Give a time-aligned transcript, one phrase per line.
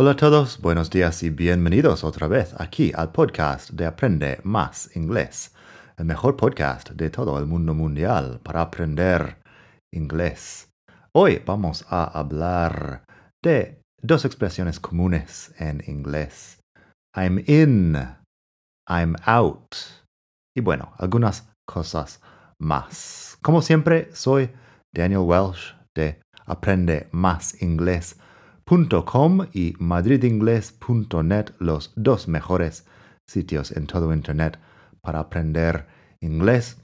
[0.00, 4.96] Hola a todos, buenos días y bienvenidos otra vez aquí al podcast de Aprende Más
[4.96, 5.54] Inglés,
[5.98, 9.36] el mejor podcast de todo el mundo mundial para aprender
[9.92, 10.70] inglés.
[11.12, 13.04] Hoy vamos a hablar
[13.42, 16.60] de dos expresiones comunes en inglés.
[17.14, 17.94] I'm in,
[18.88, 19.74] I'm out
[20.56, 22.22] y bueno, algunas cosas
[22.58, 23.36] más.
[23.42, 24.50] Como siempre, soy
[24.94, 28.16] Daniel Welsh de Aprende Más Inglés
[28.70, 32.86] .com y madridingles.net, los dos mejores
[33.26, 34.60] sitios en todo Internet
[35.00, 35.88] para aprender
[36.20, 36.76] inglés.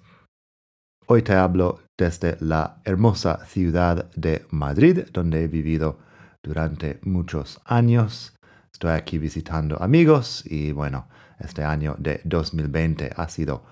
[1.07, 6.01] Hoy te hablo desde la hermosa ciudad de Madrid, donde he vivido
[6.43, 8.37] durante muchos años.
[8.73, 11.07] Estoy aquí visitando amigos y bueno,
[11.39, 13.63] este año de 2020 ha sido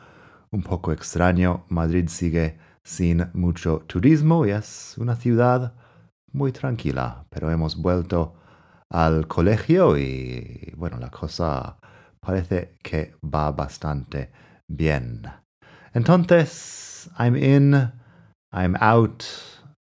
[0.53, 1.65] un poco extraño.
[1.69, 5.75] Madrid sigue sin mucho turismo y es una ciudad
[6.34, 8.34] muy tranquila, pero hemos vuelto
[8.91, 11.78] al colegio y bueno, la cosa
[12.21, 14.31] parece que va bastante
[14.69, 15.22] bien.
[15.95, 17.93] Entonces, I'm in,
[18.53, 19.25] I'm out,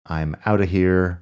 [0.08, 1.20] I'm out of here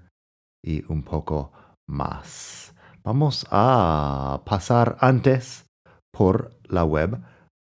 [0.64, 1.53] y un poco
[1.88, 2.72] más.
[3.04, 5.66] Vamos a pasar antes
[6.12, 7.20] por la web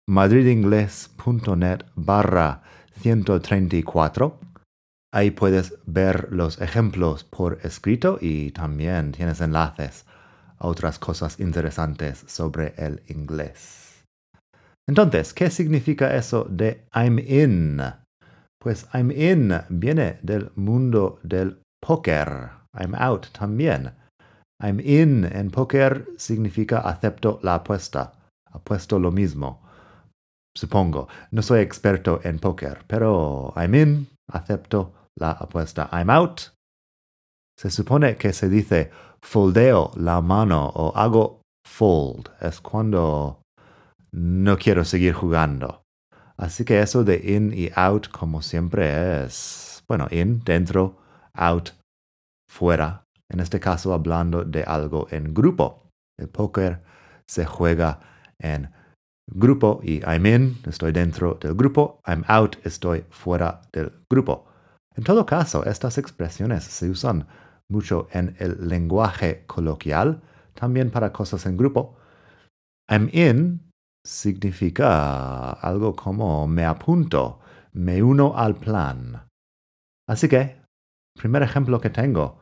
[0.08, 2.62] madridingles.net barra
[3.00, 4.38] 134
[5.16, 10.04] Ahí puedes ver los ejemplos por escrito y también tienes enlaces
[10.58, 14.04] a otras cosas interesantes sobre el inglés.
[14.86, 17.80] Entonces, ¿qué significa eso de I'm in?
[18.60, 22.50] Pues I'm in viene del mundo del póker.
[22.78, 23.92] I'm out también.
[24.62, 28.12] I'm in en póker significa acepto la apuesta.
[28.52, 29.62] Apuesto lo mismo.
[30.54, 31.08] Supongo.
[31.30, 35.88] No soy experto en póker, pero I'm in, acepto la apuesta.
[35.92, 36.52] I'm out.
[37.58, 38.90] Se supone que se dice
[39.22, 42.30] foldeo la mano o hago fold.
[42.40, 43.40] Es cuando
[44.12, 45.82] no quiero seguir jugando.
[46.36, 50.98] Así que eso de in y out, como siempre, es, bueno, in, dentro,
[51.34, 51.70] out,
[52.50, 53.04] fuera.
[53.30, 55.88] En este caso, hablando de algo en grupo.
[56.18, 56.82] El póker
[57.26, 58.00] se juega
[58.38, 58.70] en
[59.28, 64.46] grupo y I'm in, estoy dentro del grupo, I'm out, estoy fuera del grupo.
[64.96, 67.26] En todo caso, estas expresiones se usan
[67.68, 70.22] mucho en el lenguaje coloquial,
[70.54, 71.96] también para cosas en grupo.
[72.88, 73.60] I'm in
[74.06, 77.40] significa algo como me apunto,
[77.72, 79.28] me uno al plan.
[80.08, 80.62] Así que,
[81.14, 82.40] primer ejemplo que tengo.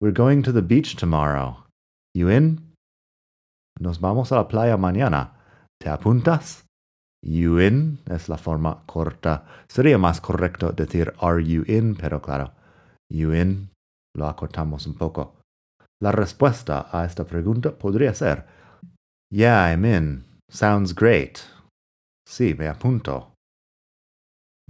[0.00, 1.66] We're going to the beach tomorrow.
[2.14, 2.74] You in?
[3.80, 5.34] Nos vamos a la playa mañana.
[5.80, 6.63] ¿Te apuntas?
[7.24, 9.44] You in es la forma corta.
[9.68, 12.52] Sería más correcto decir are you in, pero claro,
[13.10, 13.70] you in
[14.16, 15.36] lo acortamos un poco.
[16.02, 18.46] La respuesta a esta pregunta podría ser
[19.32, 20.24] Yeah, I'm in.
[20.50, 21.40] Sounds great.
[22.26, 23.32] Sí, me apunto.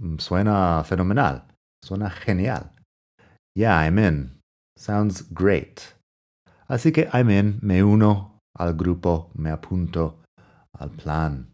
[0.01, 1.43] Mm, Suena fenomenal.
[1.83, 2.71] Suena genial.
[3.55, 4.39] Yeah, I'm in.
[4.77, 5.95] Sounds great.
[6.67, 10.23] Así que I'm in, me uno al grupo, me apunto
[10.79, 11.51] al plan.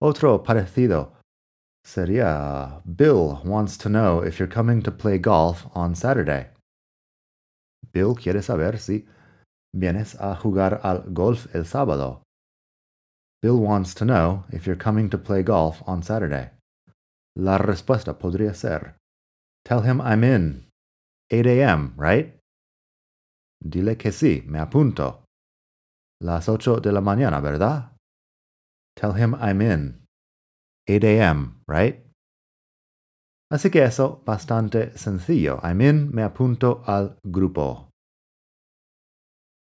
[0.00, 1.12] Otro parecido
[1.84, 6.50] sería Bill wants to know if you're coming to play golf on Saturday.
[7.92, 9.06] Bill quiere saber si
[9.74, 12.22] vienes a jugar al golf el sábado.
[13.42, 16.50] Bill wants to know if you're coming to play golf on Saturday.
[17.36, 18.96] La respuesta podría ser
[19.64, 20.64] Tell him I'm in.
[21.30, 22.34] 8 a.m., right?
[23.62, 25.24] Dile que sí, me apunto.
[26.22, 27.92] Las ocho de la mañana, ¿verdad?
[28.98, 30.02] Tell him I'm in.
[30.88, 32.02] 8 a.m., right?
[33.52, 35.60] Así que eso, bastante sencillo.
[35.62, 37.90] I'm in, me apunto al grupo.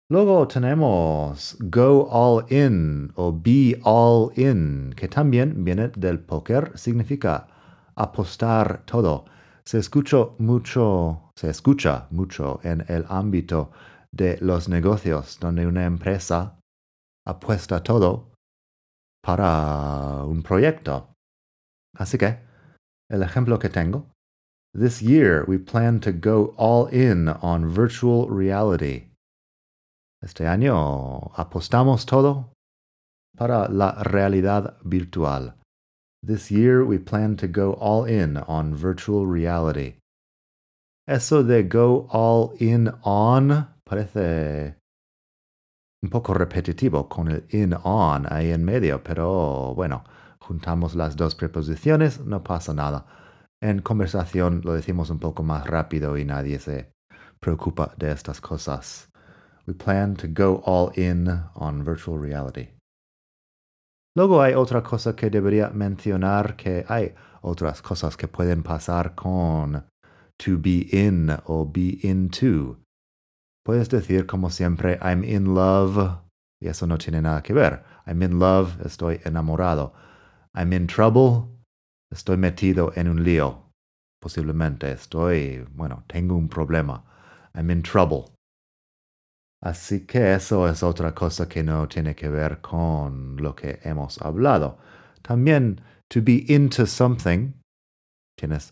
[0.09, 7.47] Luego tenemos go all in o be all in, que también viene del póker, significa
[7.95, 9.25] apostar todo.
[9.65, 13.69] Se escucha mucho, se escucha mucho en el ámbito
[14.11, 16.57] de los negocios, donde una empresa
[17.27, 18.31] apuesta todo
[19.21, 21.13] para un proyecto.
[21.95, 22.39] Así que,
[23.09, 24.07] el ejemplo que tengo,
[24.77, 29.09] This year we plan to go all in on virtual reality.
[30.21, 32.51] Este año apostamos todo
[33.35, 35.55] para la realidad virtual.
[36.21, 39.95] This year we plan to go all in on virtual reality.
[41.07, 44.75] Eso de go all in on parece
[46.01, 50.03] un poco repetitivo con el in on ahí en medio, pero bueno,
[50.39, 53.05] juntamos las dos preposiciones, no pasa nada.
[53.61, 56.93] En conversación lo decimos un poco más rápido y nadie se
[57.39, 59.09] preocupa de estas cosas.
[59.65, 62.69] We plan to go all in on virtual reality.
[64.15, 69.85] Luego hay otra cosa que debería mencionar que hay otras cosas que pueden pasar con
[70.37, 72.79] to be in o be into.
[73.67, 76.21] Puedes decir como siempre I'm in love
[76.61, 77.83] y eso no tiene nada que ver.
[78.05, 79.91] I'm in love, estoy enamorado.
[80.55, 81.49] I'm in trouble,
[82.09, 83.73] estoy metido en un lío.
[84.21, 87.03] Posiblemente estoy, bueno, tengo un problema.
[87.53, 88.33] I'm in trouble.
[89.61, 94.17] Así que eso es otra cosa que no tiene que ver con lo que hemos
[94.21, 94.77] hablado.
[95.23, 97.51] También to be into something,
[98.37, 98.71] tienes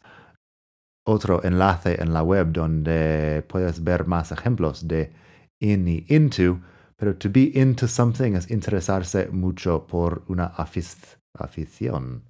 [1.06, 5.12] otro enlace en la web donde puedes ver más ejemplos de
[5.60, 6.60] in y into,
[6.98, 12.24] pero to be into something es interesarse mucho por una afición.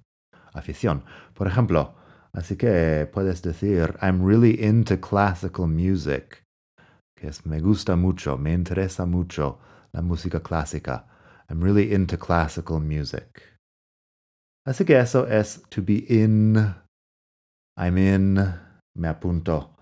[0.52, 1.02] Afición.
[1.34, 1.94] Por ejemplo,
[2.32, 6.46] así que puedes decir, I'm really into classical music
[7.16, 9.58] que es me gusta mucho, me interesa mucho
[9.92, 11.06] la música clásica.
[11.48, 13.42] I'm really into classical music.
[14.66, 16.56] Así que eso es to be in.
[17.76, 18.65] I'm in.
[18.96, 19.76] Me apunto.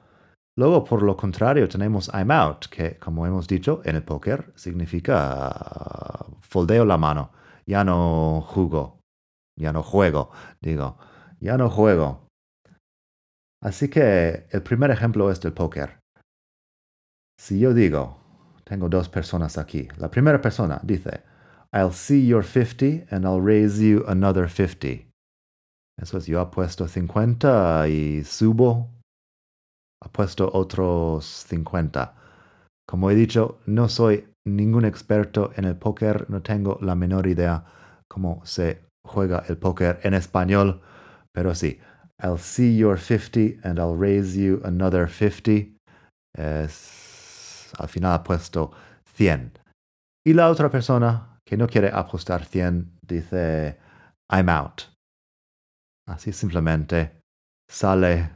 [0.56, 5.48] Luego, por lo contrario, tenemos I'm out, que como hemos dicho en el póker, significa
[5.48, 7.32] uh, foldeo la mano.
[7.66, 9.00] Ya no jugo.
[9.58, 10.30] Ya no juego.
[10.60, 10.98] Digo,
[11.40, 12.28] ya no juego.
[13.62, 15.98] Así que el primer ejemplo es del póker.
[17.38, 18.18] Si yo digo,
[18.64, 19.88] tengo dos personas aquí.
[19.96, 21.22] La primera persona dice,
[21.72, 25.10] I'll see your 50 and I'll raise you another 50.
[26.00, 28.90] Eso es, yo apuesto 50 y subo,
[30.02, 32.14] apuesto otros 50.
[32.86, 37.64] Como he dicho, no soy ningún experto en el póker, no tengo la menor idea
[38.08, 40.82] cómo se juega el póker en español,
[41.32, 41.80] pero sí,
[42.22, 45.74] I'll see your 50 and I'll raise you another 50.
[46.36, 47.04] Es
[47.78, 48.72] al final ha puesto
[49.16, 49.58] 100.
[50.26, 53.78] Y la otra persona que no quiere apostar 100 dice,
[54.30, 54.82] I'm out.
[56.08, 57.20] Así simplemente
[57.70, 58.30] sale,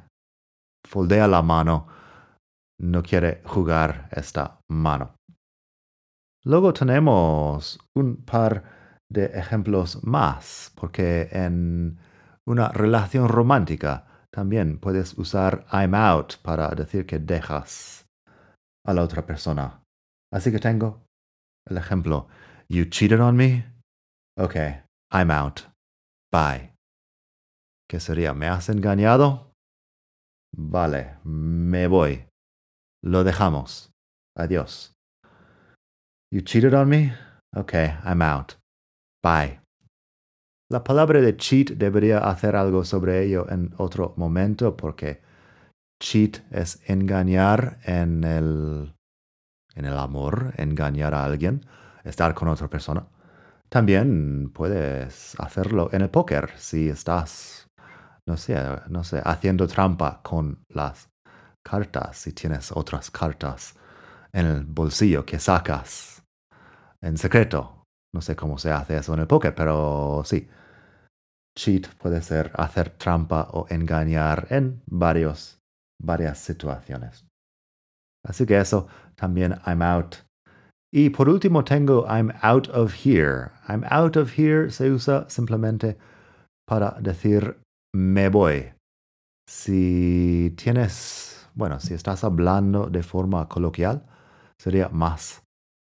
[0.86, 1.86] foldea la mano,
[2.80, 5.14] no quiere jugar esta mano.
[6.44, 8.62] Luego tenemos un par
[9.10, 11.98] de ejemplos más, porque en
[12.46, 18.06] una relación romántica también puedes usar I'm out para decir que dejas
[18.86, 19.82] a la otra persona.
[20.32, 21.04] Así que tengo
[21.66, 22.28] el ejemplo.
[22.68, 23.64] You cheated on me?
[24.38, 25.62] Okay, I'm out.
[26.30, 26.74] Bye.
[27.88, 28.34] ¿Qué sería?
[28.34, 29.47] ¿Me has engañado?
[30.56, 32.26] Vale, me voy.
[33.02, 33.90] Lo dejamos.
[34.36, 34.92] Adiós.
[36.32, 37.12] You cheated on me?
[37.56, 38.54] Okay, I'm out.
[39.22, 39.60] Bye.
[40.70, 45.22] La palabra de cheat debería hacer algo sobre ello en otro momento porque
[46.00, 48.94] Cheat es engañar en el,
[49.74, 51.66] en el amor, engañar a alguien,
[52.04, 53.08] estar con otra persona.
[53.68, 57.67] También puedes hacerlo en el póker si estás
[58.28, 58.56] no sé,
[58.88, 61.08] no sé, haciendo trampa con las
[61.64, 63.74] cartas, si tienes otras cartas
[64.32, 66.22] en el bolsillo que sacas
[67.02, 67.84] en secreto.
[68.14, 70.48] No sé cómo se hace eso en el póker, pero sí.
[71.58, 75.58] Cheat puede ser hacer trampa o engañar en varios,
[76.00, 77.26] varias situaciones.
[78.24, 80.16] Así que eso también I'm out.
[80.92, 83.50] Y por último tengo I'm out of here.
[83.68, 85.98] I'm out of here se usa simplemente
[86.66, 87.58] para decir
[87.94, 88.72] me voy.
[89.48, 94.04] Si tienes, bueno, si estás hablando de forma coloquial,
[94.60, 95.42] sería más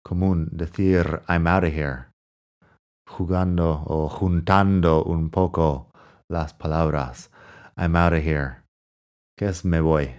[0.04, 2.08] común decir I'm out of here,
[3.08, 5.92] jugando o juntando un poco
[6.30, 7.30] las palabras.
[7.78, 8.64] I'm out of here,
[9.38, 10.16] que es me voy.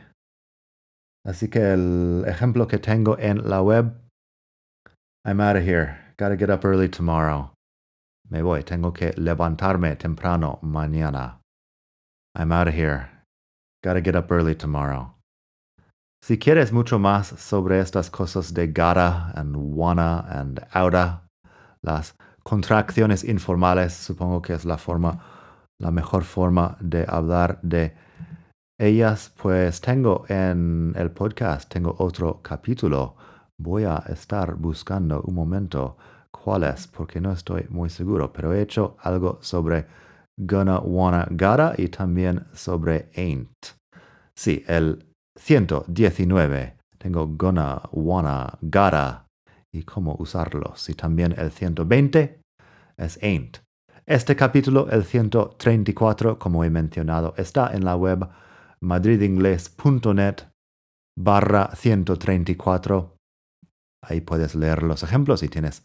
[1.25, 3.93] Así que el ejemplo que tengo en la web,
[5.25, 7.53] I'm out of here, gotta get up early tomorrow.
[8.29, 11.40] Me voy, tengo que levantarme temprano mañana.
[12.35, 13.11] I'm out of here.
[13.83, 15.15] Gotta get up early tomorrow.
[16.23, 21.23] Si quieres mucho más sobre estas cosas de gotta and wanna and outa,
[21.83, 25.19] las contracciones informales, supongo que es la forma,
[25.81, 27.95] la mejor forma de hablar de
[28.79, 33.17] ellas, pues tengo en el podcast, tengo otro capítulo.
[33.59, 35.97] Voy a estar buscando un momento
[36.31, 39.87] cuál es, porque no estoy muy seguro, pero he hecho algo sobre
[40.47, 43.77] gonna, wanna, gotta y también sobre ain't.
[44.35, 45.07] Sí, el
[45.39, 46.77] 119.
[46.99, 49.27] Tengo gonna, wanna, gotta
[49.73, 50.89] y cómo usarlos.
[50.89, 52.41] Y también el 120
[52.99, 53.59] es ain't.
[54.07, 58.29] Este capítulo, el 134, como he mencionado, está en la web
[58.81, 60.49] madridingles.net
[61.19, 63.17] barra 134.
[64.03, 65.85] Ahí puedes leer los ejemplos y tienes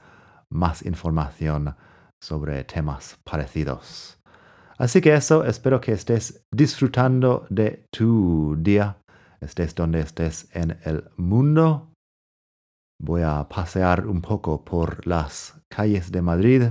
[0.50, 1.76] más información
[2.24, 4.18] sobre temas parecidos.
[4.78, 8.98] Así que eso, espero que estés disfrutando de tu día,
[9.40, 11.92] estés donde estés en el mundo.
[13.02, 16.64] Voy a pasear un poco por las calles de Madrid,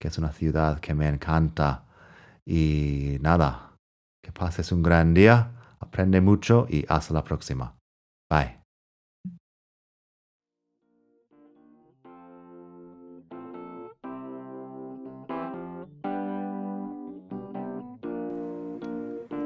[0.00, 1.84] que es una ciudad que me encanta.
[2.46, 3.76] Y nada,
[4.22, 7.76] que pases un gran día, aprende mucho y hasta la próxima.
[8.30, 8.61] Bye.